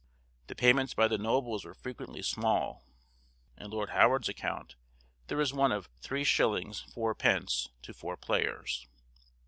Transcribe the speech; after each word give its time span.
The 0.47 0.55
payments 0.55 0.95
by 0.95 1.07
the 1.07 1.19
nobles 1.19 1.63
were 1.63 1.75
frequently 1.75 2.23
small; 2.23 2.81
in 3.55 3.69
Lord 3.69 3.91
Howard's 3.91 4.29
account 4.29 4.73
there 5.27 5.39
is 5.39 5.53
one 5.53 5.71
of 5.71 5.91
3_s._ 6.01 6.91
4_d._ 6.91 7.67
to 7.83 7.93
four 7.93 8.17
players. 8.17 8.87